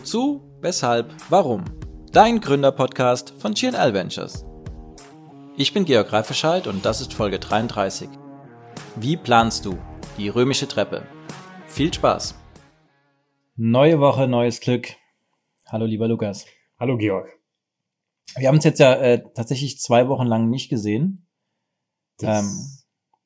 Wozu, 0.00 0.40
weshalb, 0.62 1.14
warum? 1.28 1.62
Dein 2.10 2.40
Gründerpodcast 2.40 3.34
von 3.38 3.52
GNL 3.52 3.92
Ventures. 3.92 4.46
Ich 5.58 5.74
bin 5.74 5.84
Georg 5.84 6.10
Reifeschald 6.10 6.66
und 6.66 6.86
das 6.86 7.02
ist 7.02 7.12
Folge 7.12 7.38
33. 7.38 8.08
Wie 8.96 9.18
planst 9.18 9.66
du 9.66 9.76
die 10.16 10.30
römische 10.30 10.66
Treppe? 10.66 11.06
Viel 11.66 11.92
Spaß! 11.92 12.34
Neue 13.56 14.00
Woche, 14.00 14.26
neues 14.26 14.60
Glück. 14.60 14.88
Hallo 15.66 15.84
lieber 15.84 16.08
Lukas. 16.08 16.46
Hallo 16.78 16.96
Georg. 16.96 17.28
Wir 18.36 18.48
haben 18.48 18.56
uns 18.56 18.64
jetzt 18.64 18.80
ja 18.80 18.94
äh, 18.94 19.22
tatsächlich 19.34 19.80
zwei 19.80 20.08
Wochen 20.08 20.26
lang 20.26 20.48
nicht 20.48 20.70
gesehen. 20.70 21.26
Das 22.16 22.40
ähm, 22.40 22.79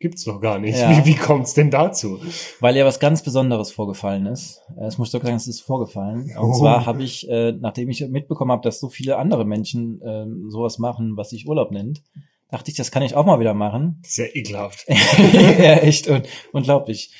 gibt's 0.05 0.27
noch 0.27 0.43
gar 0.43 0.59
nicht. 0.59 0.77
Ja. 0.77 0.91
Wie, 0.91 1.07
wie 1.07 1.14
kommt's 1.14 1.55
denn 1.55 1.71
dazu? 1.71 2.21
Weil 2.61 2.77
ja 2.77 2.84
was 2.84 3.00
ganz 3.00 3.22
Besonderes 3.22 3.72
vorgefallen 3.72 4.26
ist. 4.26 4.61
Äh, 4.76 4.85
es 4.85 4.99
muss 4.99 5.12
doch 5.12 5.22
sagen, 5.22 5.35
es 5.35 5.49
ist 5.49 5.62
vorgefallen. 5.62 6.31
Und 6.36 6.50
oh. 6.50 6.58
zwar 6.58 6.85
habe 6.85 7.03
ich, 7.03 7.26
äh, 7.31 7.53
nachdem 7.53 7.89
ich 7.89 8.07
mitbekommen 8.07 8.53
habe, 8.53 8.61
dass 8.61 8.81
so 8.81 8.90
viele 8.90 9.17
andere 9.17 9.46
Menschen 9.46 10.03
äh, 10.03 10.26
sowas 10.50 10.79
machen, 10.79 11.17
was 11.17 11.31
sich 11.31 11.48
Urlaub 11.48 11.71
nennt, 11.71 12.03
dachte 12.50 12.71
ich, 12.71 12.76
das 12.76 12.90
kann 12.90 13.03
ich 13.03 13.14
auch 13.17 13.25
mal 13.25 13.40
wieder 13.40 13.54
machen. 13.54 14.03
Sehr 14.04 14.36
ekelhaft. 14.36 14.85
ja, 14.89 15.76
echt 15.76 16.07
und, 16.07 16.29
unglaublich. 16.53 17.14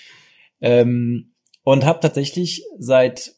Ähm, 0.61 1.33
und 1.63 1.87
habe 1.87 2.01
tatsächlich 2.01 2.67
seit 2.79 3.35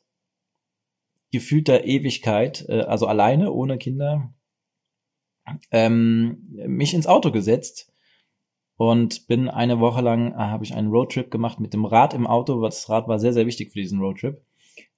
gefühlter 1.31 1.85
Ewigkeit, 1.85 2.67
äh, 2.69 2.81
also 2.81 3.07
alleine, 3.07 3.53
ohne 3.53 3.79
Kinder, 3.79 4.35
ähm, 5.71 6.49
mich 6.67 6.95
ins 6.95 7.07
Auto 7.07 7.31
gesetzt 7.31 7.93
und 8.77 9.27
bin 9.27 9.49
eine 9.49 9.81
Woche 9.81 10.03
lang, 10.03 10.33
äh, 10.33 10.37
habe 10.37 10.65
ich 10.65 10.75
einen 10.75 10.91
Roadtrip 10.91 11.31
gemacht 11.31 11.61
mit 11.61 11.73
dem 11.73 11.85
Rad 11.85 12.15
im 12.15 12.27
Auto. 12.27 12.61
Das 12.63 12.89
Rad 12.89 13.09
war 13.09 13.19
sehr, 13.19 13.33
sehr 13.33 13.47
wichtig 13.47 13.73
für 13.73 13.81
diesen 13.81 14.01
Roadtrip. 14.01 14.43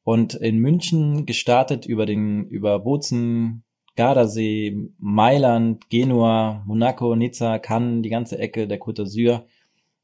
Und 0.04 0.34
in 0.34 0.58
München 0.58 1.26
gestartet 1.26 1.86
über 1.86 2.06
den, 2.06 2.46
über 2.46 2.78
Bozen, 2.80 3.62
Gardasee, 3.94 4.90
Mailand, 4.98 5.90
Genua, 5.90 6.62
Monaco, 6.66 7.14
Nizza, 7.14 7.58
Cannes, 7.58 8.02
die 8.02 8.08
ganze 8.08 8.38
Ecke 8.38 8.66
der 8.66 8.80
Côte 8.80 9.02
d'Azur, 9.02 9.44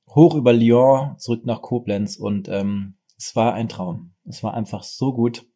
hoch 0.08 0.34
über 0.34 0.52
Lyon, 0.52 1.16
zurück 1.18 1.46
nach 1.46 1.62
Koblenz 1.62 2.16
und 2.16 2.48
ähm, 2.48 2.94
es 3.16 3.34
war 3.36 3.54
ein 3.54 3.68
Traum. 3.68 4.12
Es 4.26 4.42
war 4.42 4.54
einfach 4.54 4.82
so 4.82 5.12
gut. 5.12 5.46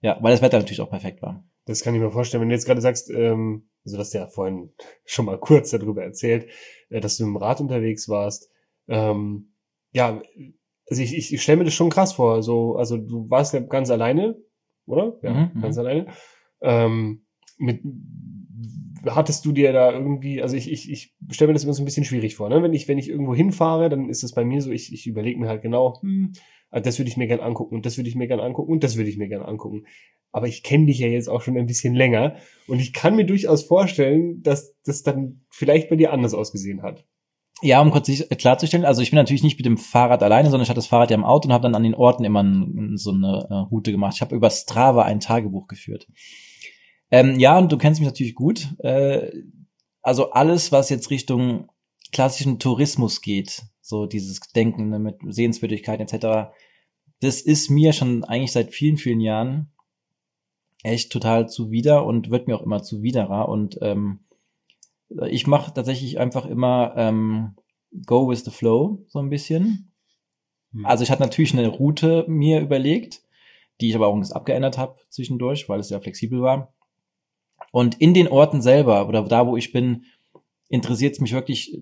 Ja, 0.00 0.18
weil 0.22 0.32
das 0.32 0.42
Wetter 0.42 0.58
natürlich 0.58 0.80
auch 0.80 0.90
perfekt 0.90 1.22
war. 1.22 1.44
Das 1.66 1.82
kann 1.82 1.94
ich 1.94 2.00
mir 2.00 2.10
vorstellen. 2.10 2.40
Wenn 2.40 2.48
du 2.48 2.54
jetzt 2.54 2.64
gerade 2.64 2.80
sagst, 2.80 3.10
ähm, 3.10 3.68
also 3.84 3.98
das 3.98 4.12
ja 4.12 4.28
vorhin 4.28 4.70
schon 5.04 5.26
mal 5.26 5.38
kurz 5.38 5.70
darüber 5.70 6.02
erzählt, 6.02 6.48
äh, 6.88 7.00
dass 7.00 7.16
du 7.16 7.24
im 7.24 7.36
Rad 7.36 7.60
unterwegs 7.60 8.08
warst. 8.08 8.50
Ähm, 8.88 9.52
ja, 9.92 10.22
also 10.88 11.02
ich, 11.02 11.16
ich, 11.16 11.34
ich 11.34 11.42
stelle 11.42 11.58
mir 11.58 11.64
das 11.64 11.74
schon 11.74 11.90
krass 11.90 12.14
vor. 12.14 12.42
So, 12.42 12.76
also 12.76 12.96
du 12.96 13.28
warst 13.28 13.52
ja 13.52 13.60
ganz 13.60 13.90
alleine, 13.90 14.36
oder? 14.86 15.18
Ja, 15.22 15.32
mhm, 15.32 15.50
mhm. 15.54 15.60
ganz 15.60 15.76
alleine. 15.76 16.06
Ähm, 16.60 17.26
mit 17.58 17.82
hattest 19.04 19.44
du 19.44 19.52
dir 19.52 19.72
da 19.72 19.92
irgendwie, 19.92 20.42
also 20.42 20.56
ich, 20.56 20.70
ich, 20.70 20.90
ich 20.90 21.14
stelle 21.30 21.48
mir 21.48 21.54
das 21.54 21.64
immer 21.64 21.72
so 21.74 21.82
ein 21.82 21.84
bisschen 21.84 22.04
schwierig 22.04 22.34
vor, 22.34 22.48
ne? 22.48 22.62
Wenn 22.62 22.72
ich, 22.72 22.88
wenn 22.88 22.98
ich 22.98 23.08
irgendwo 23.08 23.34
hinfahre, 23.34 23.88
dann 23.88 24.08
ist 24.08 24.24
es 24.24 24.32
bei 24.32 24.44
mir 24.44 24.60
so, 24.60 24.70
ich, 24.70 24.92
ich 24.92 25.06
überlege 25.06 25.38
mir 25.38 25.48
halt 25.48 25.62
genau, 25.62 26.00
hm, 26.00 26.32
das 26.70 26.98
würde 26.98 27.08
ich 27.08 27.16
mir 27.16 27.26
gern 27.26 27.40
angucken 27.40 27.76
und 27.76 27.86
das 27.86 27.96
würde 27.96 28.08
ich 28.08 28.16
mir 28.16 28.26
gern 28.26 28.40
angucken 28.40 28.72
und 28.72 28.84
das 28.84 28.96
würde 28.96 29.08
ich 29.08 29.16
mir 29.16 29.28
gern 29.28 29.42
angucken. 29.42 29.84
Aber 30.36 30.48
ich 30.48 30.62
kenne 30.62 30.84
dich 30.84 30.98
ja 30.98 31.06
jetzt 31.06 31.28
auch 31.28 31.40
schon 31.40 31.56
ein 31.56 31.64
bisschen 31.64 31.94
länger 31.94 32.36
und 32.68 32.78
ich 32.78 32.92
kann 32.92 33.16
mir 33.16 33.24
durchaus 33.24 33.64
vorstellen, 33.64 34.42
dass 34.42 34.76
das 34.84 35.02
dann 35.02 35.46
vielleicht 35.48 35.88
bei 35.88 35.96
dir 35.96 36.12
anders 36.12 36.34
ausgesehen 36.34 36.82
hat. 36.82 37.06
Ja, 37.62 37.80
um 37.80 37.90
kurz 37.90 38.10
klarzustellen, 38.36 38.84
also 38.84 39.00
ich 39.00 39.10
bin 39.10 39.16
natürlich 39.16 39.42
nicht 39.42 39.56
mit 39.56 39.64
dem 39.64 39.78
Fahrrad 39.78 40.22
alleine, 40.22 40.50
sondern 40.50 40.64
ich 40.64 40.68
hatte 40.68 40.76
das 40.76 40.88
Fahrrad 40.88 41.10
ja 41.10 41.16
im 41.16 41.24
Auto 41.24 41.48
und 41.48 41.54
habe 41.54 41.62
dann 41.62 41.74
an 41.74 41.84
den 41.84 41.94
Orten 41.94 42.24
immer 42.24 42.44
so 42.96 43.12
eine 43.12 43.46
äh, 43.48 43.54
Route 43.54 43.92
gemacht. 43.92 44.12
Ich 44.16 44.20
habe 44.20 44.36
über 44.36 44.50
Strava 44.50 45.04
ein 45.04 45.20
Tagebuch 45.20 45.68
geführt. 45.68 46.06
Ähm, 47.10 47.38
ja, 47.38 47.56
und 47.56 47.72
du 47.72 47.78
kennst 47.78 47.98
mich 47.98 48.06
natürlich 48.06 48.34
gut. 48.34 48.74
Äh, 48.80 49.30
also 50.02 50.32
alles, 50.32 50.70
was 50.70 50.90
jetzt 50.90 51.08
Richtung 51.08 51.70
klassischen 52.12 52.58
Tourismus 52.58 53.22
geht, 53.22 53.62
so 53.80 54.04
dieses 54.04 54.40
Denken 54.54 54.90
ne, 54.90 54.98
mit 54.98 55.16
Sehenswürdigkeiten 55.26 56.06
etc., 56.06 56.50
das 57.20 57.40
ist 57.40 57.70
mir 57.70 57.94
schon 57.94 58.24
eigentlich 58.24 58.52
seit 58.52 58.74
vielen, 58.74 58.98
vielen 58.98 59.20
Jahren 59.20 59.72
echt 60.82 61.12
total 61.12 61.48
zuwider 61.48 62.04
und 62.04 62.30
wird 62.30 62.46
mir 62.46 62.56
auch 62.56 62.62
immer 62.62 62.82
zuwiderer. 62.82 63.48
Und 63.48 63.78
ähm, 63.82 64.20
ich 65.28 65.46
mache 65.46 65.72
tatsächlich 65.72 66.18
einfach 66.18 66.46
immer 66.46 66.94
ähm, 66.96 67.56
Go 68.04 68.28
with 68.28 68.44
the 68.44 68.50
Flow 68.50 69.04
so 69.08 69.18
ein 69.18 69.30
bisschen. 69.30 69.92
Hm. 70.72 70.86
Also 70.86 71.04
ich 71.04 71.10
hatte 71.10 71.22
natürlich 71.22 71.52
eine 71.52 71.68
Route 71.68 72.24
mir 72.28 72.60
überlegt, 72.60 73.22
die 73.80 73.88
ich 73.88 73.96
aber 73.96 74.08
auch 74.08 74.30
abgeändert 74.30 74.78
habe 74.78 74.96
zwischendurch, 75.08 75.68
weil 75.68 75.80
es 75.80 75.90
ja 75.90 76.00
flexibel 76.00 76.40
war. 76.42 76.72
Und 77.72 78.00
in 78.00 78.14
den 78.14 78.28
Orten 78.28 78.62
selber 78.62 79.08
oder 79.08 79.22
da, 79.22 79.46
wo 79.46 79.56
ich 79.56 79.72
bin, 79.72 80.04
interessiert 80.68 81.14
es 81.14 81.20
mich 81.20 81.32
wirklich 81.32 81.78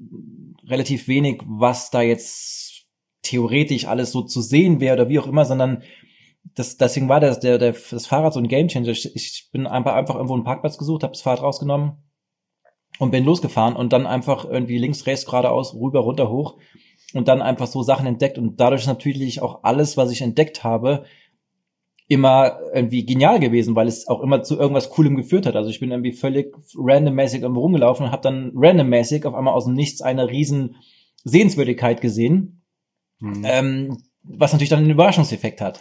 relativ 0.66 1.08
wenig, 1.08 1.42
was 1.46 1.90
da 1.90 2.02
jetzt 2.02 2.84
theoretisch 3.22 3.86
alles 3.86 4.12
so 4.12 4.22
zu 4.22 4.40
sehen 4.40 4.80
wäre 4.80 4.94
oder 4.94 5.08
wie 5.08 5.18
auch 5.18 5.26
immer, 5.26 5.44
sondern 5.44 5.82
das, 6.54 6.76
deswegen 6.76 7.08
war 7.08 7.20
das, 7.20 7.40
der, 7.40 7.58
der, 7.58 7.72
das 7.72 8.06
Fahrrad 8.06 8.34
so 8.34 8.40
ein 8.40 8.48
Gamechanger. 8.48 8.88
Ich, 8.88 9.14
ich 9.14 9.48
bin 9.52 9.66
einfach, 9.66 9.94
einfach 9.94 10.14
irgendwo 10.14 10.34
einen 10.34 10.44
Parkplatz 10.44 10.78
gesucht, 10.78 11.02
habe 11.02 11.12
das 11.12 11.22
Fahrrad 11.22 11.42
rausgenommen 11.42 12.04
und 12.98 13.10
bin 13.10 13.24
losgefahren 13.24 13.76
und 13.76 13.92
dann 13.92 14.06
einfach 14.06 14.44
irgendwie 14.44 14.78
links, 14.78 15.06
rechts, 15.06 15.26
geradeaus, 15.26 15.74
rüber, 15.74 16.00
runter, 16.00 16.30
hoch 16.30 16.58
und 17.14 17.28
dann 17.28 17.42
einfach 17.42 17.66
so 17.66 17.82
Sachen 17.82 18.06
entdeckt 18.06 18.38
und 18.38 18.60
dadurch 18.60 18.86
natürlich 18.86 19.40
auch 19.40 19.64
alles, 19.64 19.96
was 19.96 20.10
ich 20.10 20.22
entdeckt 20.22 20.64
habe, 20.64 21.04
immer 22.06 22.58
irgendwie 22.74 23.06
genial 23.06 23.40
gewesen, 23.40 23.74
weil 23.74 23.88
es 23.88 24.08
auch 24.08 24.20
immer 24.20 24.42
zu 24.42 24.58
irgendwas 24.58 24.90
Coolem 24.90 25.16
geführt 25.16 25.46
hat. 25.46 25.56
Also 25.56 25.70
ich 25.70 25.80
bin 25.80 25.90
irgendwie 25.90 26.12
völlig 26.12 26.54
randommäßig 26.76 27.42
irgendwo 27.42 27.62
rumgelaufen 27.62 28.06
und 28.06 28.12
habe 28.12 28.22
dann 28.22 28.52
randommäßig 28.54 29.24
auf 29.24 29.34
einmal 29.34 29.54
aus 29.54 29.64
dem 29.64 29.74
Nichts 29.74 30.02
eine 30.02 30.28
riesen 30.28 30.76
Sehenswürdigkeit 31.24 32.02
gesehen, 32.02 32.62
mhm. 33.18 33.42
ähm, 33.44 33.96
was 34.24 34.52
natürlich 34.52 34.70
dann 34.70 34.80
einen 34.80 34.90
Überraschungseffekt 34.90 35.60
hat. 35.60 35.80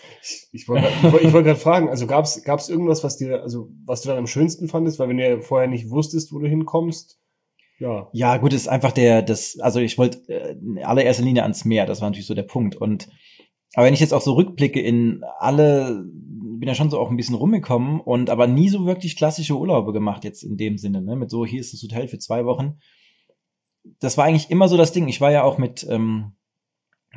Ich, 0.52 0.68
wollte 0.68 0.88
wollt 1.34 1.46
gerade 1.46 1.59
fragen, 1.59 1.90
also 1.90 2.08
gab 2.08 2.26
es 2.26 2.70
irgendwas, 2.70 3.04
was 3.04 3.18
dir, 3.18 3.42
also 3.42 3.70
was 3.86 4.02
du 4.02 4.09
dann 4.09 4.18
am 4.18 4.28
schönsten 4.28 4.68
fandest, 4.68 5.00
weil 5.00 5.09
wenn 5.09 5.18
du 5.18 5.28
ja 5.28 5.40
vorher 5.40 5.68
nicht 5.68 5.90
wusstest, 5.90 6.34
wo 6.34 6.40
du 6.40 6.48
hinkommst, 6.48 7.20
ja. 7.80 8.08
Ja, 8.14 8.38
gut, 8.38 8.53
ist 8.53 8.70
einfach 8.70 8.92
der, 8.92 9.22
das, 9.22 9.59
also 9.59 9.80
ich 9.80 9.98
wollte 9.98 10.20
äh, 10.30 10.52
in 10.53 10.84
allererster 10.84 11.24
Linie 11.24 11.44
ans 11.44 11.66
Meer, 11.66 11.86
das 11.86 12.02
war 12.02 12.09
natürlich 12.09 12.28
so 12.28 12.36
der 12.36 12.44
Punkt. 12.44 12.76
Und 12.76 13.09
aber 13.74 13.88
wenn 13.88 13.94
ich 13.94 14.00
jetzt 14.00 14.14
auch 14.14 14.22
so 14.22 14.34
rückblicke 14.34 14.80
in 14.80 15.24
alle, 15.40 16.06
bin 16.06 16.68
ja 16.68 16.76
schon 16.76 16.92
so 16.92 17.00
auch 17.00 17.09
ein 17.09 17.18
bisschen 17.18 17.36
rumgekommen 17.36 18.00
und 18.00 18.30
aber 18.30 18.48
nie 18.48 18.70
so 18.70 18.86
wirklich 18.86 19.16
klassische 19.16 19.58
Urlaube 19.58 19.94
gemacht 19.94 20.24
jetzt 20.24 20.44
in 20.44 20.58
dem 20.58 20.78
Sinne, 20.78 21.02
ne? 21.02 21.16
Mit 21.16 21.32
so, 21.32 21.46
hier 21.46 21.59
ist 21.59 21.74
das 21.74 21.82
Hotel 21.82 22.08
für 22.08 22.20
zwei 22.20 22.46
Wochen. 22.46 22.78
Das 24.00 24.18
war 24.18 24.26
eigentlich 24.26 24.52
immer 24.52 24.70
so 24.70 24.78
das 24.78 24.92
Ding. 24.92 25.08
Ich 25.08 25.20
war 25.20 25.32
ja 25.32 25.44
auch 25.44 25.58
mit 25.58 25.86
ähm, 25.90 26.34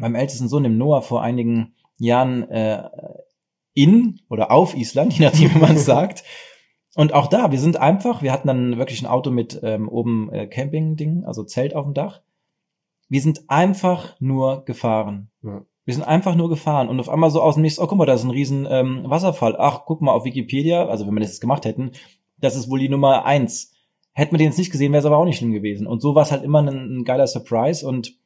meinem 0.00 0.14
ältesten 0.14 0.48
Sohn, 0.48 0.62
dem 0.62 0.78
Noah, 0.78 1.02
vor 1.02 1.22
einigen 1.22 1.74
Jahren 1.98 2.48
äh, 2.50 2.88
in 3.74 4.20
oder 4.28 4.50
auf 4.50 4.76
Island, 4.76 5.12
je 5.18 5.26
nachdem, 5.26 5.54
wie 5.54 5.58
man 5.58 5.76
es 5.76 5.84
sagt. 5.84 6.24
Und 6.94 7.12
auch 7.12 7.26
da, 7.26 7.52
wir 7.52 7.58
sind 7.58 7.76
einfach, 7.76 8.22
wir 8.22 8.32
hatten 8.32 8.48
dann 8.48 8.78
wirklich 8.78 9.02
ein 9.02 9.06
Auto 9.06 9.30
mit 9.30 9.60
ähm, 9.62 9.88
oben 9.88 10.32
äh, 10.32 10.46
Camping-Ding, 10.46 11.24
also 11.24 11.44
Zelt 11.44 11.74
auf 11.74 11.84
dem 11.84 11.92
Dach. 11.92 12.22
Wir 13.08 13.20
sind 13.20 13.48
einfach 13.48 14.18
nur 14.18 14.64
gefahren. 14.64 15.30
Ja. 15.42 15.62
Wir 15.84 15.94
sind 15.94 16.02
einfach 16.02 16.34
nur 16.34 16.48
gefahren 16.48 16.88
und 16.88 16.98
auf 16.98 17.08
einmal 17.08 17.30
so 17.30 17.40
aus 17.40 17.54
dem 17.54 17.62
Nichts, 17.62 17.78
oh 17.78 17.86
guck 17.86 17.96
mal, 17.96 18.06
da 18.06 18.14
ist 18.14 18.24
ein 18.24 18.30
riesen 18.30 18.66
ähm, 18.68 19.04
Wasserfall. 19.04 19.56
Ach, 19.56 19.82
guck 19.84 20.00
mal 20.00 20.12
auf 20.12 20.24
Wikipedia, 20.24 20.86
also 20.86 21.06
wenn 21.06 21.14
wir 21.14 21.20
das 21.20 21.30
jetzt 21.30 21.40
gemacht 21.40 21.64
hätten, 21.64 21.92
das 22.38 22.56
ist 22.56 22.68
wohl 22.68 22.80
die 22.80 22.88
Nummer 22.88 23.24
eins. 23.24 23.72
Hätten 24.12 24.32
wir 24.32 24.38
den 24.38 24.48
jetzt 24.48 24.58
nicht 24.58 24.72
gesehen, 24.72 24.92
wäre 24.92 25.00
es 25.00 25.06
aber 25.06 25.18
auch 25.18 25.24
nicht 25.24 25.36
schlimm 25.36 25.52
gewesen. 25.52 25.86
Und 25.86 26.00
so 26.00 26.14
war 26.14 26.22
es 26.22 26.32
halt 26.32 26.42
immer 26.42 26.60
ein, 26.60 26.68
ein 27.00 27.04
geiler 27.04 27.26
Surprise. 27.26 27.86
Und 27.86 28.18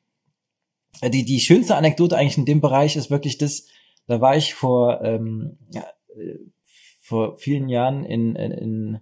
die, 1.03 1.25
die 1.25 1.41
schönste 1.41 1.77
Anekdote 1.77 2.17
eigentlich 2.17 2.39
in 2.39 2.45
dem 2.45 2.61
Bereich 2.61 2.97
ist 2.97 3.11
wirklich 3.11 3.39
das, 3.39 3.67
da 4.07 4.21
war 4.21 4.37
ich 4.37 4.55
vor, 4.55 5.01
ähm, 5.03 5.59
ja, 5.73 5.85
äh, 6.17 6.39
vor 7.01 7.37
vielen 7.37 7.69
Jahren 7.69 8.05
in, 8.05 8.37
in, 8.37 8.53
in, 8.53 9.01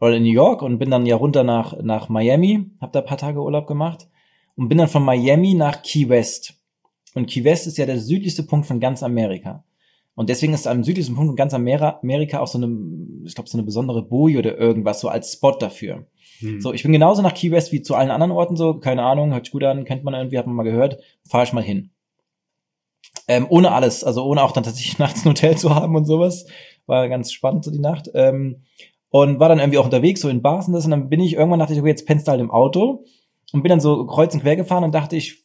in 0.00 0.22
New 0.22 0.32
York 0.32 0.62
und 0.62 0.78
bin 0.78 0.90
dann 0.90 1.06
ja 1.06 1.16
runter 1.16 1.44
nach, 1.44 1.80
nach 1.82 2.08
Miami, 2.08 2.70
habe 2.80 2.92
da 2.92 3.02
paar 3.02 3.18
Tage 3.18 3.42
Urlaub 3.42 3.66
gemacht 3.66 4.08
und 4.56 4.68
bin 4.68 4.78
dann 4.78 4.88
von 4.88 5.04
Miami 5.04 5.54
nach 5.54 5.82
Key 5.82 6.08
West. 6.08 6.54
Und 7.14 7.26
Key 7.26 7.44
West 7.44 7.66
ist 7.66 7.78
ja 7.78 7.86
der 7.86 8.00
südlichste 8.00 8.42
Punkt 8.42 8.66
von 8.66 8.80
ganz 8.80 9.02
Amerika. 9.02 9.64
Und 10.14 10.28
deswegen 10.28 10.52
ist 10.52 10.66
am 10.66 10.84
südlichsten 10.84 11.14
Punkt 11.14 11.30
von 11.30 11.36
ganz 11.36 11.54
Amerika 11.54 12.40
auch 12.40 12.46
so 12.46 12.58
eine, 12.58 12.68
ich 13.24 13.34
glaube, 13.34 13.48
so 13.48 13.56
eine 13.56 13.64
besondere 13.64 14.02
Boje 14.02 14.38
oder 14.38 14.58
irgendwas 14.58 15.00
so 15.00 15.08
als 15.08 15.32
Spot 15.32 15.56
dafür. 15.58 16.06
Hm. 16.42 16.60
So, 16.60 16.72
ich 16.72 16.82
bin 16.82 16.92
genauso 16.92 17.22
nach 17.22 17.34
Key 17.34 17.50
West 17.50 17.72
wie 17.72 17.82
zu 17.82 17.94
allen 17.94 18.10
anderen 18.10 18.32
Orten 18.32 18.56
so, 18.56 18.74
keine 18.74 19.02
Ahnung, 19.02 19.32
hört 19.32 19.46
sich 19.46 19.52
gut 19.52 19.64
an, 19.64 19.84
kennt 19.84 20.04
man 20.04 20.14
irgendwie, 20.14 20.38
hat 20.38 20.46
man 20.46 20.56
mal 20.56 20.62
gehört, 20.64 20.98
fahre 21.28 21.44
ich 21.44 21.52
mal 21.52 21.62
hin. 21.62 21.90
Ähm, 23.28 23.46
ohne 23.48 23.72
alles, 23.72 24.04
also 24.04 24.24
ohne 24.24 24.42
auch 24.42 24.52
dann 24.52 24.64
tatsächlich 24.64 24.98
nachts 24.98 25.24
ein 25.24 25.30
Hotel 25.30 25.56
zu 25.56 25.74
haben 25.74 25.94
und 25.96 26.04
sowas. 26.04 26.46
War 26.86 27.08
ganz 27.08 27.32
spannend 27.32 27.64
so 27.64 27.70
die 27.70 27.78
Nacht. 27.78 28.10
Ähm, 28.14 28.62
und 29.08 29.38
war 29.38 29.48
dann 29.48 29.58
irgendwie 29.58 29.78
auch 29.78 29.84
unterwegs, 29.84 30.22
so 30.22 30.28
in 30.28 30.42
Bars 30.42 30.66
und 30.66 30.72
das. 30.72 30.86
Und 30.86 30.90
dann 30.90 31.08
bin 31.08 31.20
ich 31.20 31.34
irgendwann 31.34 31.60
dachte 31.60 31.74
ich, 31.74 31.80
okay, 31.80 31.90
jetzt 31.90 32.06
pennst 32.06 32.26
du 32.26 32.30
halt 32.30 32.40
im 32.40 32.50
Auto. 32.50 33.04
Und 33.52 33.62
bin 33.62 33.70
dann 33.70 33.80
so 33.80 34.06
kreuz 34.06 34.34
und 34.34 34.40
quer 34.40 34.56
gefahren 34.56 34.84
und 34.84 34.94
dachte 34.94 35.16
ich, 35.16 35.42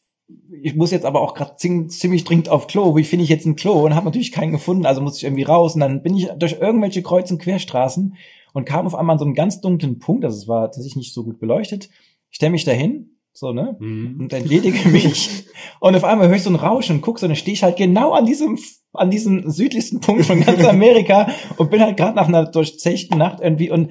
ich 0.62 0.74
muss 0.74 0.90
jetzt 0.90 1.04
aber 1.04 1.20
auch 1.20 1.34
gerade 1.34 1.56
ziemlich 1.56 2.24
dringend 2.24 2.48
auf 2.48 2.66
Klo. 2.66 2.96
Wie 2.96 3.04
finde 3.04 3.24
ich 3.24 3.28
jetzt 3.28 3.46
ein 3.46 3.56
Klo? 3.56 3.84
Und 3.84 3.94
habe 3.94 4.06
natürlich 4.06 4.32
keinen 4.32 4.52
gefunden, 4.52 4.86
also 4.86 5.00
muss 5.00 5.18
ich 5.18 5.24
irgendwie 5.24 5.42
raus. 5.42 5.74
Und 5.74 5.80
dann 5.80 6.02
bin 6.02 6.16
ich 6.16 6.28
durch 6.38 6.54
irgendwelche 6.60 7.02
Kreuz- 7.02 7.30
und 7.30 7.38
Querstraßen 7.38 8.16
und 8.52 8.64
kam 8.64 8.86
auf 8.86 8.94
einmal 8.94 9.14
an 9.14 9.18
so 9.18 9.24
einen 9.24 9.34
ganz 9.34 9.60
dunklen 9.60 9.98
Punkt. 9.98 10.24
Also 10.24 10.36
es 10.36 10.48
war 10.48 10.66
tatsächlich 10.66 10.96
nicht 10.96 11.14
so 11.14 11.24
gut 11.24 11.38
beleuchtet. 11.38 11.88
Ich 12.30 12.36
stelle 12.36 12.52
mich 12.52 12.64
dahin, 12.64 13.18
so, 13.32 13.52
ne? 13.52 13.76
Mhm. 13.78 14.16
Und 14.20 14.32
entledige 14.32 14.88
mich. 14.90 15.46
und 15.80 15.94
auf 15.94 16.04
einmal 16.04 16.28
höre 16.28 16.36
ich 16.36 16.42
so 16.42 16.50
ein 16.50 16.56
Rauschen 16.56 16.96
und 16.96 17.02
guck 17.02 17.18
so, 17.18 17.26
und 17.26 17.30
dann 17.30 17.36
stehe 17.36 17.54
ich 17.54 17.62
halt 17.62 17.76
genau 17.76 18.12
an 18.12 18.26
diesem, 18.26 18.58
an 18.92 19.10
diesem 19.10 19.48
südlichsten 19.50 20.00
Punkt 20.00 20.24
von 20.26 20.40
ganz 20.40 20.64
Amerika 20.66 21.28
und 21.56 21.70
bin 21.70 21.80
halt 21.80 21.96
gerade 21.96 22.16
nach 22.16 22.28
einer 22.28 22.46
durchzechten 22.50 23.16
Nacht 23.16 23.40
irgendwie 23.40 23.70
und 23.70 23.90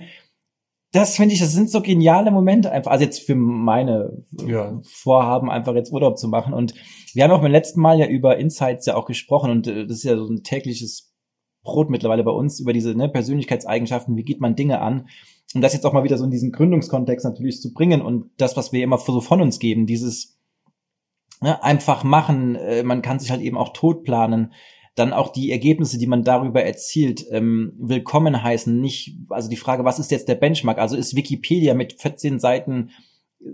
das 0.93 1.15
finde 1.15 1.33
ich, 1.33 1.39
das 1.39 1.51
sind 1.51 1.69
so 1.69 1.81
geniale 1.81 2.31
Momente 2.31 2.71
einfach. 2.71 2.91
Also 2.91 3.05
jetzt 3.05 3.19
für 3.19 3.35
meine 3.35 4.23
ja. 4.45 4.79
Vorhaben, 4.83 5.49
einfach 5.49 5.75
jetzt 5.75 5.91
Urlaub 5.91 6.17
zu 6.17 6.29
machen. 6.29 6.53
Und 6.53 6.73
wir 7.13 7.23
haben 7.23 7.31
auch 7.31 7.41
beim 7.41 7.51
letzten 7.51 7.81
Mal 7.81 7.99
ja 7.99 8.07
über 8.07 8.37
Insights 8.37 8.85
ja 8.85 8.95
auch 8.95 9.05
gesprochen 9.05 9.51
und 9.51 9.67
äh, 9.67 9.85
das 9.85 9.97
ist 9.97 10.03
ja 10.03 10.17
so 10.17 10.27
ein 10.27 10.43
tägliches 10.43 11.13
Brot 11.67 11.89
mittlerweile 11.89 12.23
bei 12.23 12.31
uns 12.31 12.59
über 12.59 12.73
diese 12.73 12.95
ne, 12.95 13.09
Persönlichkeitseigenschaften, 13.09 14.15
wie 14.15 14.23
geht 14.23 14.39
man 14.39 14.55
Dinge 14.55 14.81
an. 14.81 15.09
Und 15.53 15.61
das 15.61 15.73
jetzt 15.73 15.85
auch 15.85 15.93
mal 15.93 16.03
wieder 16.03 16.17
so 16.17 16.23
in 16.23 16.31
diesen 16.31 16.51
Gründungskontext 16.51 17.25
natürlich 17.25 17.61
zu 17.61 17.73
bringen 17.73 18.01
und 18.01 18.31
das, 18.37 18.55
was 18.57 18.71
wir 18.71 18.83
immer 18.83 18.97
so 18.97 19.21
von 19.21 19.41
uns 19.41 19.59
geben, 19.59 19.85
dieses 19.85 20.37
ne, 21.41 21.61
einfach 21.63 22.03
machen, 22.03 22.55
äh, 22.55 22.83
man 22.83 23.01
kann 23.01 23.19
sich 23.19 23.31
halt 23.31 23.41
eben 23.41 23.57
auch 23.57 23.73
tot 23.73 24.03
planen 24.03 24.53
dann 24.97 25.13
auch 25.13 25.31
die 25.31 25.51
Ergebnisse, 25.51 25.99
die 25.99 26.07
man 26.07 26.23
darüber 26.23 26.63
erzielt, 26.63 27.27
ähm, 27.29 27.73
willkommen 27.77 28.41
heißen. 28.41 28.81
Nicht, 28.81 29.15
also 29.29 29.47
die 29.47 29.55
Frage, 29.55 29.85
was 29.85 29.99
ist 29.99 30.09
jetzt 30.09 30.27
der 30.27 30.33
Benchmark? 30.33 30.79
Also 30.79 30.97
ist 30.97 31.15
Wikipedia 31.15 31.75
mit 31.75 32.01
14 32.01 32.39
Seiten 32.39 32.89
äh, 33.39 33.45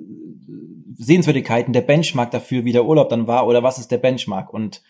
Sehenswürdigkeiten 0.95 1.73
der 1.73 1.81
Benchmark 1.81 2.31
dafür, 2.31 2.63
wie 2.63 2.71
der 2.71 2.85
Urlaub 2.85 3.09
dann 3.09 3.27
war, 3.27 3.45
oder 3.45 3.61
was 3.61 3.77
ist 3.77 3.91
der 3.91 3.97
Benchmark? 3.97 4.53
Und 4.53 4.83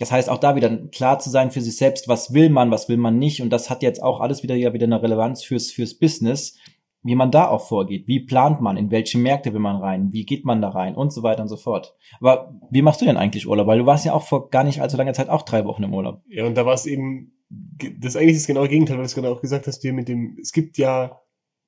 das 0.00 0.10
heißt 0.10 0.28
auch 0.28 0.38
da 0.38 0.56
wieder 0.56 0.76
klar 0.88 1.18
zu 1.20 1.30
sein 1.30 1.50
für 1.50 1.60
sich 1.60 1.76
selbst, 1.76 2.08
was 2.08 2.34
will 2.34 2.50
man, 2.50 2.70
was 2.70 2.88
will 2.88 2.96
man 2.96 3.18
nicht. 3.18 3.40
Und 3.42 3.50
das 3.50 3.70
hat 3.70 3.82
jetzt 3.82 4.02
auch 4.02 4.20
alles 4.20 4.42
wieder 4.42 4.56
ja 4.56 4.72
wieder 4.72 4.86
eine 4.86 5.02
Relevanz 5.02 5.44
fürs, 5.44 5.70
fürs 5.70 5.94
Business 5.94 6.56
wie 7.02 7.14
man 7.14 7.30
da 7.30 7.48
auch 7.48 7.66
vorgeht. 7.66 8.06
Wie 8.06 8.20
plant 8.20 8.60
man? 8.60 8.76
In 8.76 8.90
welche 8.90 9.18
Märkte 9.18 9.52
will 9.52 9.60
man 9.60 9.76
rein? 9.76 10.12
Wie 10.12 10.26
geht 10.26 10.44
man 10.44 10.60
da 10.60 10.68
rein? 10.68 10.94
Und 10.94 11.12
so 11.12 11.22
weiter 11.22 11.42
und 11.42 11.48
so 11.48 11.56
fort. 11.56 11.96
Aber 12.20 12.54
wie 12.70 12.82
machst 12.82 13.00
du 13.00 13.06
denn 13.06 13.16
eigentlich 13.16 13.46
Urlaub? 13.46 13.66
Weil 13.66 13.78
du 13.78 13.86
warst 13.86 14.04
ja 14.04 14.12
auch 14.12 14.26
vor 14.26 14.50
gar 14.50 14.64
nicht 14.64 14.82
allzu 14.82 14.96
langer 14.96 15.14
Zeit 15.14 15.28
auch 15.28 15.42
drei 15.42 15.64
Wochen 15.64 15.82
im 15.82 15.94
Urlaub. 15.94 16.22
Ja, 16.28 16.44
und 16.44 16.56
da 16.56 16.66
war 16.66 16.74
es 16.74 16.86
eben, 16.86 17.32
das 17.48 18.14
ist 18.14 18.16
eigentlich 18.16 18.36
das 18.36 18.46
Gegenteil, 18.46 18.98
weil 18.98 19.06
du 19.06 19.14
gerade 19.14 19.30
auch 19.30 19.40
gesagt 19.40 19.66
hast, 19.66 19.80
dir 19.80 19.92
mit 19.92 20.08
dem, 20.08 20.36
es 20.40 20.52
gibt 20.52 20.76
ja, 20.76 21.20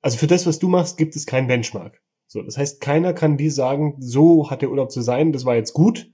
also 0.02 0.18
für 0.18 0.26
das, 0.26 0.46
was 0.46 0.58
du 0.58 0.68
machst, 0.68 0.98
gibt 0.98 1.16
es 1.16 1.26
keinen 1.26 1.48
Benchmark. 1.48 2.02
So, 2.26 2.42
das 2.42 2.58
heißt, 2.58 2.80
keiner 2.80 3.12
kann 3.12 3.36
dir 3.36 3.50
sagen, 3.50 3.96
so 3.98 4.50
hat 4.50 4.62
der 4.62 4.70
Urlaub 4.70 4.90
zu 4.90 5.00
sein, 5.02 5.32
das 5.32 5.44
war 5.44 5.54
jetzt 5.54 5.72
gut 5.72 6.10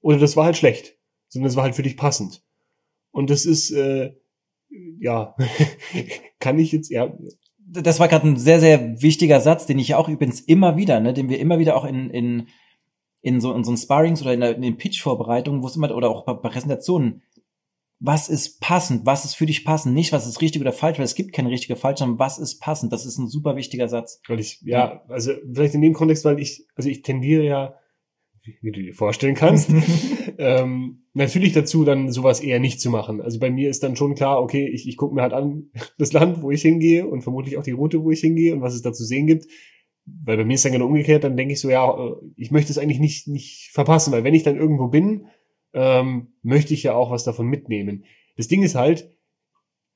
oder 0.00 0.18
das 0.18 0.36
war 0.36 0.44
halt 0.44 0.56
schlecht, 0.56 0.97
sondern 1.28 1.48
das 1.48 1.56
war 1.56 1.64
halt 1.64 1.74
für 1.74 1.82
dich 1.82 1.96
passend. 1.96 2.42
Und 3.10 3.30
das 3.30 3.44
ist, 3.44 3.70
äh, 3.70 4.14
ja, 5.00 5.34
kann 6.40 6.58
ich 6.58 6.72
jetzt, 6.72 6.90
ja, 6.90 7.16
das 7.58 8.00
war 8.00 8.08
gerade 8.08 8.26
ein 8.26 8.36
sehr, 8.36 8.60
sehr 8.60 9.02
wichtiger 9.02 9.40
Satz, 9.40 9.66
den 9.66 9.78
ich 9.78 9.94
auch 9.94 10.08
übrigens 10.08 10.40
immer 10.40 10.76
wieder, 10.76 11.00
ne, 11.00 11.12
den 11.12 11.28
wir 11.28 11.38
immer 11.38 11.58
wieder 11.58 11.76
auch 11.76 11.84
in, 11.84 12.10
in, 12.10 12.48
in 13.20 13.40
so 13.40 13.52
in 13.54 13.64
so 13.64 13.76
Sparrings 13.76 14.22
oder 14.22 14.32
in, 14.32 14.40
der, 14.40 14.56
in 14.56 14.62
den 14.62 14.78
Pitch-Vorbereitungen, 14.78 15.62
wo 15.62 15.66
es 15.66 15.76
immer, 15.76 15.94
oder 15.94 16.08
auch 16.08 16.24
bei, 16.24 16.34
Präsentationen, 16.34 17.22
was 18.00 18.28
ist 18.28 18.60
passend, 18.60 19.04
was 19.06 19.24
ist 19.24 19.34
für 19.34 19.46
dich 19.46 19.64
passend, 19.64 19.94
nicht 19.94 20.12
was 20.12 20.26
ist 20.26 20.40
richtig 20.40 20.62
oder 20.62 20.72
falsch, 20.72 20.98
weil 20.98 21.04
es 21.04 21.16
gibt 21.16 21.32
keine 21.32 21.50
richtige 21.50 21.74
falsch, 21.74 21.98
sondern 21.98 22.20
was 22.20 22.38
ist 22.38 22.60
passend, 22.60 22.92
das 22.92 23.04
ist 23.04 23.18
ein 23.18 23.26
super 23.26 23.56
wichtiger 23.56 23.88
Satz. 23.88 24.22
Weil 24.28 24.38
ich, 24.38 24.60
ja, 24.62 25.02
also 25.08 25.32
vielleicht 25.52 25.74
in 25.74 25.82
dem 25.82 25.94
Kontext, 25.94 26.24
weil 26.24 26.38
ich, 26.38 26.64
also 26.76 26.88
ich 26.88 27.02
tendiere 27.02 27.42
ja 27.44 27.74
wie 28.62 28.72
du 28.72 28.82
dir 28.82 28.94
vorstellen 28.94 29.34
kannst. 29.34 29.70
ähm, 30.38 31.02
natürlich 31.14 31.52
dazu, 31.52 31.84
dann 31.84 32.12
sowas 32.12 32.40
eher 32.40 32.60
nicht 32.60 32.80
zu 32.80 32.90
machen. 32.90 33.20
Also 33.20 33.40
bei 33.40 33.50
mir 33.50 33.68
ist 33.68 33.82
dann 33.82 33.96
schon 33.96 34.14
klar, 34.14 34.40
okay, 34.40 34.66
ich, 34.68 34.88
ich 34.88 34.96
gucke 34.96 35.14
mir 35.14 35.22
halt 35.22 35.32
an 35.32 35.70
das 35.98 36.12
Land, 36.12 36.42
wo 36.42 36.50
ich 36.50 36.62
hingehe 36.62 37.06
und 37.06 37.22
vermutlich 37.22 37.58
auch 37.58 37.64
die 37.64 37.72
Route, 37.72 38.02
wo 38.02 38.10
ich 38.10 38.20
hingehe 38.20 38.54
und 38.54 38.62
was 38.62 38.74
es 38.74 38.82
da 38.82 38.92
zu 38.92 39.04
sehen 39.04 39.26
gibt. 39.26 39.46
Weil 40.06 40.38
bei 40.38 40.44
mir 40.44 40.54
ist 40.54 40.64
dann 40.64 40.72
genau 40.72 40.86
umgekehrt, 40.86 41.24
dann 41.24 41.36
denke 41.36 41.52
ich 41.52 41.60
so, 41.60 41.68
ja, 41.68 41.90
äh, 41.90 42.14
ich 42.36 42.50
möchte 42.50 42.72
es 42.72 42.78
eigentlich 42.78 43.00
nicht, 43.00 43.28
nicht 43.28 43.70
verpassen, 43.72 44.12
weil 44.12 44.24
wenn 44.24 44.34
ich 44.34 44.44
dann 44.44 44.56
irgendwo 44.56 44.86
bin, 44.86 45.26
ähm, 45.74 46.28
möchte 46.42 46.72
ich 46.72 46.84
ja 46.84 46.94
auch 46.94 47.10
was 47.10 47.24
davon 47.24 47.48
mitnehmen. 47.48 48.04
Das 48.36 48.48
Ding 48.48 48.62
ist 48.62 48.76
halt, 48.76 49.12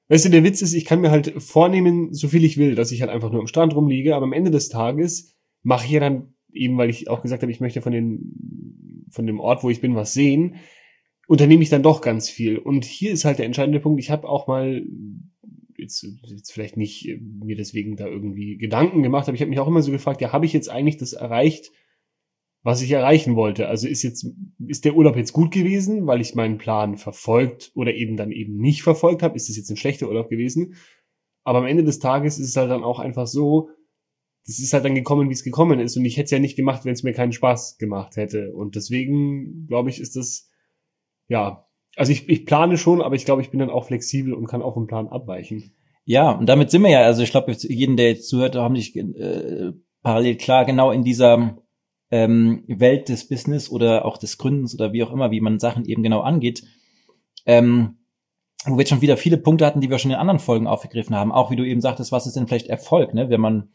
weißt 0.09 0.27
du, 0.27 0.29
der 0.29 0.45
Witz 0.45 0.61
ist, 0.61 0.75
ich 0.75 0.85
kann 0.85 1.01
mir 1.01 1.13
halt 1.13 1.41
vornehmen, 1.41 2.13
so 2.13 2.29
viel 2.29 2.45
ich 2.45 2.59
will, 2.59 2.75
dass 2.75 2.93
ich 2.93 3.01
halt 3.01 3.11
einfach 3.11 3.31
nur 3.31 3.41
am 3.41 3.47
Strand 3.47 3.75
rumliege, 3.75 4.17
aber 4.17 4.25
am 4.25 4.33
Ende 4.33 4.51
des 4.51 4.69
Tages 4.69 5.35
mache 5.63 5.87
ich 5.87 5.93
ja 5.93 6.01
dann 6.01 6.35
eben 6.53 6.77
weil 6.77 6.91
ich 6.91 7.09
auch 7.09 7.23
gesagt 7.23 7.43
habe, 7.43 7.53
ich 7.53 7.61
möchte 7.61 7.81
von 7.81 7.93
den, 7.93 8.62
von 9.13 9.27
dem 9.27 9.41
Ort, 9.41 9.63
wo 9.63 9.71
ich 9.71 9.81
bin, 9.81 9.95
was 9.95 10.13
sehen, 10.15 10.57
unternehme 11.29 11.63
ich 11.63 11.69
dann 11.69 11.83
doch 11.83 12.01
ganz 12.01 12.29
viel. 12.29 12.59
Und 12.59 12.85
hier 12.85 13.13
ist 13.13 13.25
halt 13.25 13.39
der 13.39 13.47
entscheidende 13.47 13.81
Punkt. 13.81 14.01
Ich 14.01 14.11
habe 14.11 14.29
auch 14.29 14.47
mal 14.47 14.83
jetzt, 15.77 16.07
jetzt 16.25 16.53
vielleicht 16.53 16.77
nicht 16.77 17.09
äh, 17.09 17.19
mir 17.19 17.57
deswegen 17.57 17.97
da 17.97 18.07
irgendwie 18.07 18.57
Gedanken 18.57 19.03
gemacht, 19.03 19.29
aber 19.29 19.35
ich 19.35 19.41
habe 19.41 19.51
mich 19.51 19.61
auch 19.61 19.69
immer 19.69 19.83
so 19.83 19.93
gefragt, 19.93 20.21
ja, 20.21 20.33
habe 20.33 20.47
ich 20.47 20.53
jetzt 20.53 20.71
eigentlich 20.71 20.97
das 20.97 21.13
erreicht, 21.13 21.71
was 22.63 22.81
ich 22.81 22.93
erreichen 22.93 23.35
wollte? 23.35 23.69
Also 23.69 23.89
ist 23.89 24.03
jetzt, 24.03 24.27
ist 24.67 24.85
der 24.85 24.95
Urlaub 24.95 25.17
jetzt 25.17 25.33
gut 25.33 25.51
gewesen, 25.51 26.07
weil 26.07 26.21
ich 26.21 26.37
meinen 26.37 26.59
Plan 26.59 26.97
verfolgt 26.97 27.73
oder 27.75 27.93
eben 27.93 28.17
dann 28.17 28.31
eben 28.31 28.57
nicht 28.57 28.83
verfolgt 28.83 29.23
habe? 29.23 29.35
Ist 29.35 29.49
das 29.49 29.57
jetzt 29.57 29.71
ein 29.71 29.77
schlechter 29.77 30.07
Urlaub 30.07 30.29
gewesen? 30.29 30.77
Aber 31.43 31.59
am 31.59 31.67
Ende 31.67 31.83
des 31.83 31.99
Tages 31.99 32.39
ist 32.39 32.51
es 32.51 32.57
halt 32.57 32.71
dann 32.71 32.85
auch 32.85 33.01
einfach 33.01 33.27
so, 33.27 33.71
das 34.47 34.59
ist 34.59 34.73
halt 34.73 34.85
dann 34.85 34.95
gekommen, 34.95 35.29
wie 35.29 35.35
es 35.35 35.45
gekommen 35.45 35.79
ist. 35.81 35.97
Und 35.97 36.05
ich 36.05 36.17
hätte 36.17 36.25
es 36.27 36.31
ja 36.33 36.39
nicht 36.39 36.57
gemacht, 36.57 36.85
wenn 36.85 36.93
es 36.93 37.03
mir 37.03 37.13
keinen 37.13 37.33
Spaß 37.33 37.79
gemacht 37.79 38.17
hätte. 38.17 38.53
Und 38.53 38.75
deswegen, 38.75 39.67
glaube 39.69 39.91
ich, 39.91 40.01
ist 40.01 40.17
das, 40.17 40.51
ja, 41.29 41.65
also 41.97 42.11
ich, 42.11 42.29
ich 42.29 42.47
plane 42.47 42.77
schon, 42.77 43.03
aber 43.03 43.15
ich 43.15 43.25
glaube, 43.25 43.43
ich 43.43 43.51
bin 43.51 43.61
dann 43.61 43.71
auch 43.71 43.87
flexibel 43.87 44.35
und 44.35 44.47
kann 44.47 44.63
auch 44.63 44.75
vom 44.75 44.87
Plan 44.87 45.09
abweichen. 45.09 45.75
Ja, 46.05 46.33
und 46.33 46.47
damit 46.49 46.71
sind 46.71 46.83
wir 46.83 46.91
ja, 46.91 47.03
also 47.03 47.23
ich 47.23 47.31
glaube, 47.31 47.53
jeden, 47.53 47.97
der 47.97 48.09
jetzt 48.09 48.29
zuhört, 48.29 48.57
haben 48.57 48.75
sich 48.75 48.97
äh, 48.97 49.73
parallel 50.03 50.37
klar 50.37 50.65
genau 50.65 50.91
in 50.91 51.05
dieser 51.05 51.59
ähm, 52.11 52.65
Welt 52.67 53.09
des 53.09 53.29
Business 53.29 53.71
oder 53.71 54.05
auch 54.05 54.19
des 54.19 54.39
Gründens 54.39 54.75
oder 54.75 54.93
wie 54.93 55.05
auch 55.05 55.13
immer, 55.13 55.31
wie 55.31 55.41
man 55.41 55.61
Sachen 55.61 55.85
eben 55.85 56.03
genau 56.03 56.21
angeht. 56.21 56.65
Ähm, 57.47 57.99
wo 58.65 58.75
wir 58.75 58.81
jetzt 58.81 58.91
schon 58.91 59.01
wieder 59.01 59.17
viele 59.17 59.39
Punkte 59.39 59.67
hatten, 59.67 59.81
die 59.81 59.91
wir 59.91 59.99
schon 59.99 60.11
in 60.11 60.17
anderen 60.17 60.39
Folgen 60.39 60.67
aufgegriffen 60.67 61.17
haben. 61.17 61.33
Auch 61.33 61.51
wie 61.51 61.57
du 61.57 61.67
eben 61.67 61.81
sagtest, 61.81 62.13
was 62.13 62.27
ist 62.27 62.37
denn 62.37 62.47
vielleicht 62.47 62.69
Erfolg, 62.69 63.15
ne? 63.15 63.29
Wenn 63.29 63.41
man 63.41 63.71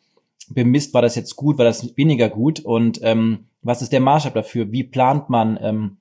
bemisst, 0.49 0.93
war 0.93 1.01
das 1.01 1.15
jetzt 1.15 1.35
gut, 1.35 1.57
war 1.57 1.65
das 1.65 1.95
weniger 1.97 2.29
gut 2.29 2.59
und 2.59 2.99
ähm, 3.03 3.47
was 3.61 3.81
ist 3.81 3.91
der 3.91 3.99
Maßstab 3.99 4.33
dafür? 4.33 4.71
Wie 4.71 4.83
plant 4.83 5.29
man? 5.29 5.59
Ähm, 5.61 5.97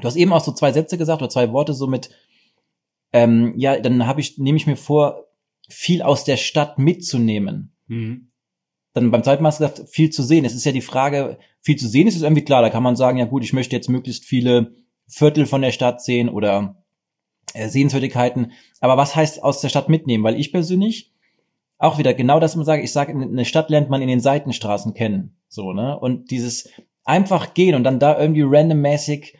du 0.00 0.04
hast 0.04 0.16
eben 0.16 0.32
auch 0.32 0.44
so 0.44 0.52
zwei 0.52 0.72
Sätze 0.72 0.98
gesagt 0.98 1.22
oder 1.22 1.30
zwei 1.30 1.52
Worte 1.52 1.72
so 1.74 1.86
mit, 1.86 2.10
ähm, 3.12 3.54
ja, 3.56 3.78
dann 3.80 4.06
habe 4.06 4.20
ich, 4.20 4.38
nehme 4.38 4.56
ich 4.56 4.66
mir 4.66 4.76
vor, 4.76 5.26
viel 5.68 6.02
aus 6.02 6.24
der 6.24 6.36
Stadt 6.36 6.78
mitzunehmen. 6.78 7.72
Mhm. 7.86 8.30
Dann 8.92 9.10
beim 9.10 9.22
zweiten 9.22 9.42
Mal 9.42 9.48
hast 9.48 9.60
du 9.60 9.68
gesagt, 9.68 9.88
viel 9.88 10.10
zu 10.10 10.22
sehen. 10.22 10.44
Es 10.44 10.54
ist 10.54 10.64
ja 10.64 10.72
die 10.72 10.80
Frage, 10.80 11.38
viel 11.60 11.76
zu 11.76 11.88
sehen 11.88 12.08
ist 12.08 12.16
es 12.16 12.22
irgendwie 12.22 12.44
klar. 12.44 12.60
Da 12.60 12.70
kann 12.70 12.82
man 12.82 12.96
sagen, 12.96 13.18
ja 13.18 13.24
gut, 13.24 13.44
ich 13.44 13.52
möchte 13.52 13.76
jetzt 13.76 13.88
möglichst 13.88 14.24
viele 14.24 14.74
Viertel 15.06 15.46
von 15.46 15.62
der 15.62 15.70
Stadt 15.70 16.02
sehen 16.02 16.28
oder 16.28 16.82
äh, 17.54 17.68
Sehenswürdigkeiten. 17.68 18.52
Aber 18.80 18.96
was 18.96 19.14
heißt 19.14 19.42
aus 19.42 19.60
der 19.60 19.68
Stadt 19.68 19.88
mitnehmen? 19.88 20.24
Weil 20.24 20.38
ich 20.38 20.52
persönlich 20.52 21.09
auch 21.80 21.98
wieder 21.98 22.12
genau 22.14 22.38
das 22.38 22.54
immer 22.54 22.64
sage. 22.64 22.82
Ich 22.82 22.92
sage, 22.92 23.12
eine 23.12 23.44
Stadt 23.46 23.70
lernt 23.70 23.88
man 23.88 24.02
in 24.02 24.08
den 24.08 24.20
Seitenstraßen 24.20 24.92
kennen. 24.92 25.36
So, 25.48 25.72
ne? 25.72 25.98
Und 25.98 26.30
dieses 26.30 26.68
einfach 27.04 27.54
gehen 27.54 27.74
und 27.74 27.84
dann 27.84 27.98
da 27.98 28.20
irgendwie 28.20 28.44
randommäßig, 28.44 29.36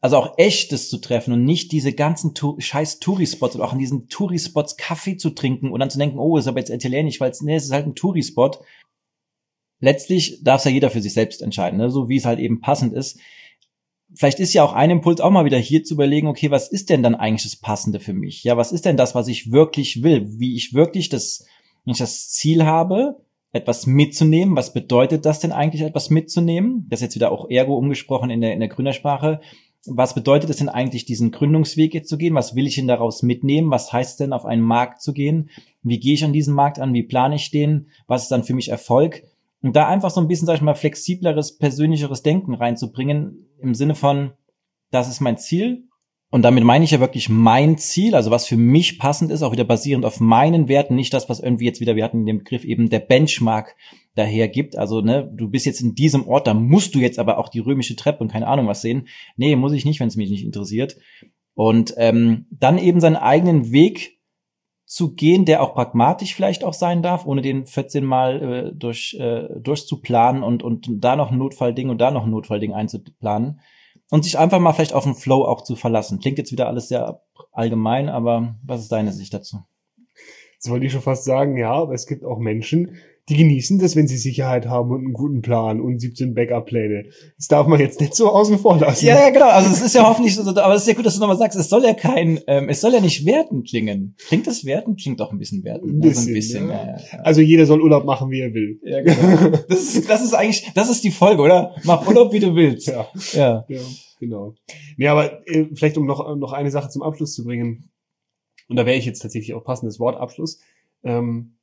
also 0.00 0.16
auch 0.16 0.38
echtes 0.38 0.88
zu 0.88 0.98
treffen 0.98 1.34
und 1.34 1.44
nicht 1.44 1.70
diese 1.70 1.92
ganzen 1.92 2.34
tu 2.34 2.58
scheiß 2.58 2.98
Tourispots 2.98 3.54
oder 3.54 3.64
auch 3.64 3.74
in 3.74 3.78
diesen 3.78 4.08
Tourispots 4.08 4.78
Kaffee 4.78 5.18
zu 5.18 5.30
trinken 5.30 5.70
und 5.70 5.78
dann 5.78 5.90
zu 5.90 5.98
denken, 5.98 6.18
oh, 6.18 6.38
ist 6.38 6.48
aber 6.48 6.58
jetzt 6.58 6.70
italienisch, 6.70 7.20
weil 7.20 7.30
es, 7.30 7.42
nee, 7.42 7.54
es 7.54 7.66
ist 7.66 7.72
halt 7.72 7.86
ein 7.86 7.94
Tourispot. 7.94 8.60
Letztlich 9.78 10.42
darf 10.42 10.60
es 10.60 10.64
ja 10.64 10.70
jeder 10.70 10.90
für 10.90 11.02
sich 11.02 11.12
selbst 11.12 11.42
entscheiden, 11.42 11.78
ne? 11.78 11.90
so 11.90 12.08
wie 12.08 12.16
es 12.16 12.24
halt 12.24 12.40
eben 12.40 12.60
passend 12.60 12.94
ist. 12.94 13.20
Vielleicht 14.14 14.40
ist 14.40 14.54
ja 14.54 14.64
auch 14.64 14.72
ein 14.72 14.90
Impuls 14.90 15.20
auch 15.20 15.30
mal 15.30 15.44
wieder 15.44 15.58
hier 15.58 15.84
zu 15.84 15.94
überlegen, 15.94 16.26
okay, 16.26 16.50
was 16.50 16.68
ist 16.68 16.88
denn 16.88 17.02
dann 17.02 17.14
eigentlich 17.14 17.44
das 17.44 17.56
Passende 17.56 18.00
für 18.00 18.14
mich? 18.14 18.44
Ja, 18.44 18.56
was 18.56 18.72
ist 18.72 18.86
denn 18.86 18.96
das, 18.96 19.14
was 19.14 19.28
ich 19.28 19.52
wirklich 19.52 20.02
will? 20.02 20.26
Wie 20.38 20.56
ich 20.56 20.74
wirklich 20.74 21.10
das 21.10 21.46
wenn 21.84 21.92
ich 21.92 21.98
das 21.98 22.30
Ziel 22.30 22.64
habe, 22.64 23.20
etwas 23.52 23.86
mitzunehmen, 23.86 24.56
was 24.56 24.72
bedeutet 24.72 25.26
das 25.26 25.40
denn 25.40 25.52
eigentlich, 25.52 25.82
etwas 25.82 26.10
mitzunehmen? 26.10 26.86
Das 26.88 27.00
ist 27.00 27.04
jetzt 27.04 27.14
wieder 27.14 27.30
auch 27.30 27.50
ergo 27.50 27.76
umgesprochen 27.76 28.30
in 28.30 28.40
der, 28.40 28.54
in 28.54 28.60
der 28.60 28.68
Gründersprache. 28.68 29.40
Was 29.84 30.14
bedeutet 30.14 30.48
es 30.48 30.56
denn 30.56 30.68
eigentlich, 30.68 31.04
diesen 31.04 31.32
Gründungsweg 31.32 31.92
jetzt 31.92 32.08
zu 32.08 32.16
gehen? 32.16 32.34
Was 32.34 32.54
will 32.54 32.66
ich 32.66 32.76
denn 32.76 32.86
daraus 32.86 33.22
mitnehmen? 33.22 33.70
Was 33.70 33.92
heißt 33.92 34.20
denn, 34.20 34.32
auf 34.32 34.46
einen 34.46 34.62
Markt 34.62 35.02
zu 35.02 35.12
gehen? 35.12 35.50
Wie 35.82 35.98
gehe 35.98 36.14
ich 36.14 36.24
an 36.24 36.32
diesen 36.32 36.54
Markt 36.54 36.78
an? 36.78 36.94
Wie 36.94 37.02
plane 37.02 37.34
ich 37.34 37.50
den? 37.50 37.88
Was 38.06 38.22
ist 38.22 38.32
dann 38.32 38.44
für 38.44 38.54
mich 38.54 38.68
Erfolg? 38.68 39.22
Und 39.60 39.76
da 39.76 39.86
einfach 39.86 40.10
so 40.10 40.20
ein 40.20 40.28
bisschen, 40.28 40.46
sag 40.46 40.56
ich 40.56 40.62
mal, 40.62 40.74
flexibleres, 40.74 41.58
persönlicheres 41.58 42.22
Denken 42.22 42.54
reinzubringen, 42.54 43.48
im 43.60 43.74
Sinne 43.74 43.94
von, 43.94 44.32
das 44.90 45.08
ist 45.08 45.20
mein 45.20 45.38
Ziel, 45.38 45.88
und 46.32 46.40
damit 46.40 46.64
meine 46.64 46.82
ich 46.82 46.92
ja 46.92 46.98
wirklich 46.98 47.28
mein 47.28 47.76
Ziel, 47.76 48.14
also 48.14 48.30
was 48.30 48.46
für 48.46 48.56
mich 48.56 48.98
passend 48.98 49.30
ist, 49.30 49.42
auch 49.42 49.52
wieder 49.52 49.64
basierend 49.64 50.06
auf 50.06 50.18
meinen 50.18 50.66
Werten, 50.66 50.94
nicht 50.94 51.12
das, 51.12 51.28
was 51.28 51.40
irgendwie 51.40 51.66
jetzt 51.66 51.82
wieder, 51.82 51.94
wir 51.94 52.04
hatten 52.04 52.24
den 52.24 52.38
Begriff 52.38 52.64
eben 52.64 52.88
der 52.88 53.00
Benchmark 53.00 53.76
daher 54.14 54.48
gibt. 54.48 54.78
Also, 54.78 55.02
ne, 55.02 55.30
du 55.30 55.50
bist 55.50 55.66
jetzt 55.66 55.82
in 55.82 55.94
diesem 55.94 56.26
Ort, 56.26 56.46
da 56.46 56.54
musst 56.54 56.94
du 56.94 57.00
jetzt 57.00 57.18
aber 57.18 57.36
auch 57.36 57.50
die 57.50 57.58
römische 57.58 57.96
Treppe 57.96 58.20
und 58.20 58.32
keine 58.32 58.46
Ahnung 58.46 58.66
was 58.66 58.80
sehen. 58.80 59.08
Nee, 59.36 59.54
muss 59.56 59.74
ich 59.74 59.84
nicht, 59.84 60.00
wenn 60.00 60.08
es 60.08 60.16
mich 60.16 60.30
nicht 60.30 60.46
interessiert. 60.46 60.96
Und 61.52 61.92
ähm, 61.98 62.46
dann 62.50 62.78
eben 62.78 63.00
seinen 63.00 63.16
eigenen 63.16 63.70
Weg 63.70 64.18
zu 64.86 65.12
gehen, 65.12 65.44
der 65.44 65.62
auch 65.62 65.74
pragmatisch 65.74 66.34
vielleicht 66.34 66.64
auch 66.64 66.72
sein 66.72 67.02
darf, 67.02 67.26
ohne 67.26 67.42
den 67.42 67.66
14 67.66 68.06
Mal 68.06 68.42
äh, 68.42 68.72
durch, 68.74 69.18
äh, 69.20 69.48
durchzuplanen 69.60 70.42
und, 70.42 70.62
und 70.62 70.88
da 70.88 71.14
noch 71.14 71.30
ein 71.30 71.36
Notfallding 71.36 71.90
und 71.90 72.00
da 72.00 72.10
noch 72.10 72.24
ein 72.24 72.30
Notfallding 72.30 72.72
einzuplanen. 72.72 73.60
Und 74.12 74.24
sich 74.24 74.38
einfach 74.38 74.58
mal 74.58 74.74
vielleicht 74.74 74.92
auf 74.92 75.04
den 75.04 75.14
Flow 75.14 75.46
auch 75.46 75.62
zu 75.62 75.74
verlassen. 75.74 76.20
Klingt 76.20 76.36
jetzt 76.36 76.52
wieder 76.52 76.66
alles 76.66 76.88
sehr 76.88 77.22
allgemein, 77.50 78.10
aber 78.10 78.56
was 78.62 78.82
ist 78.82 78.92
deine 78.92 79.10
Sicht 79.10 79.32
dazu? 79.32 79.64
Jetzt 80.52 80.68
wollte 80.68 80.84
ich 80.84 80.92
schon 80.92 81.00
fast 81.00 81.24
sagen, 81.24 81.56
ja, 81.56 81.72
aber 81.72 81.94
es 81.94 82.06
gibt 82.06 82.22
auch 82.22 82.38
Menschen, 82.38 82.98
die 83.28 83.36
genießen 83.36 83.78
das, 83.78 83.94
wenn 83.94 84.08
sie 84.08 84.16
Sicherheit 84.16 84.66
haben 84.66 84.90
und 84.90 85.04
einen 85.04 85.12
guten 85.12 85.42
Plan 85.42 85.80
und 85.80 86.00
17 86.00 86.34
Backup-Pläne. 86.34 87.04
Das 87.36 87.46
darf 87.46 87.68
man 87.68 87.78
jetzt 87.78 88.00
nicht 88.00 88.16
so 88.16 88.28
außen 88.28 88.58
vor 88.58 88.78
lassen. 88.78 89.06
Ja, 89.06 89.14
ja, 89.14 89.30
genau. 89.30 89.48
Also 89.48 89.70
es 89.70 89.80
ist 89.80 89.94
ja 89.94 90.08
hoffentlich 90.08 90.34
so, 90.34 90.42
aber 90.42 90.74
es 90.74 90.82
ist 90.82 90.88
ja 90.88 90.94
gut, 90.94 91.06
dass 91.06 91.14
du 91.14 91.20
nochmal 91.20 91.38
sagst, 91.38 91.56
es 91.56 91.68
soll 91.68 91.84
ja 91.84 91.94
kein, 91.94 92.40
ähm, 92.48 92.68
es 92.68 92.80
soll 92.80 92.92
ja 92.92 93.00
nicht 93.00 93.24
werten 93.24 93.62
klingen. 93.62 94.16
Klingt 94.26 94.48
das 94.48 94.64
werten? 94.64 94.96
Klingt 94.96 95.20
doch 95.20 95.30
ein 95.30 95.38
bisschen 95.38 95.62
werten. 95.62 95.88
Ein 95.88 96.00
bisschen, 96.00 96.18
also, 96.18 96.30
ein 96.30 96.34
bisschen 96.34 96.68
ja. 96.68 96.74
Ja, 96.74 96.96
ja, 96.96 97.18
also 97.20 97.40
jeder 97.40 97.66
soll 97.66 97.80
Urlaub 97.80 98.04
machen, 98.04 98.30
wie 98.30 98.40
er 98.40 98.52
will. 98.54 98.80
Ja, 98.82 99.02
genau. 99.02 99.56
Das 99.68 99.82
ist, 99.82 100.10
das 100.10 100.22
ist 100.22 100.34
eigentlich, 100.34 100.72
das 100.74 100.90
ist 100.90 101.04
die 101.04 101.12
Folge, 101.12 101.42
oder? 101.42 101.76
Mach 101.84 102.06
Urlaub, 102.06 102.32
wie 102.32 102.40
du 102.40 102.56
willst. 102.56 102.88
Ja. 102.88 103.06
Ja. 103.34 103.64
ja 103.68 103.80
genau. 104.18 104.54
Nee, 104.96 105.06
aber 105.06 105.46
äh, 105.46 105.66
vielleicht 105.74 105.96
um 105.96 106.06
noch, 106.06 106.34
noch 106.36 106.52
eine 106.52 106.72
Sache 106.72 106.88
zum 106.88 107.02
Abschluss 107.02 107.34
zu 107.34 107.44
bringen. 107.44 107.90
Und 108.68 108.76
da 108.76 108.84
wäre 108.84 108.96
ich 108.96 109.06
jetzt 109.06 109.20
tatsächlich 109.20 109.54
auch 109.54 109.64
passendes 109.64 110.00
Wort 110.00 110.16
Abschluss. 110.16 110.60
Ähm, 111.04 111.56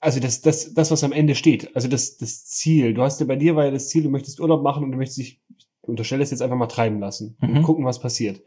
also 0.00 0.20
das, 0.20 0.40
das, 0.40 0.74
das, 0.74 0.90
was 0.90 1.04
am 1.04 1.12
Ende 1.12 1.34
steht, 1.34 1.74
also 1.74 1.88
das, 1.88 2.16
das 2.16 2.46
Ziel. 2.46 2.94
Du 2.94 3.02
hast 3.02 3.20
ja 3.20 3.26
bei 3.26 3.36
dir 3.36 3.56
war 3.56 3.64
ja 3.64 3.70
das 3.70 3.88
Ziel, 3.88 4.02
du 4.02 4.10
möchtest 4.10 4.40
Urlaub 4.40 4.62
machen 4.62 4.84
und 4.84 4.92
du 4.92 4.98
möchtest 4.98 5.18
dich, 5.18 5.42
du 5.82 5.90
unterstellst 5.90 6.32
jetzt 6.32 6.42
einfach 6.42 6.56
mal 6.56 6.66
treiben 6.66 7.00
lassen 7.00 7.36
mhm. 7.40 7.56
und 7.58 7.62
gucken, 7.62 7.84
was 7.84 8.00
passiert. 8.00 8.42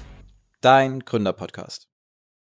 Dein 0.60 0.98
Gründerpodcast. 1.00 1.91